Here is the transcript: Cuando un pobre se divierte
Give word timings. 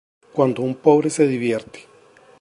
Cuando 0.33 0.63
un 0.63 0.73
pobre 0.73 1.11
se 1.11 1.27
divierte 1.27 1.85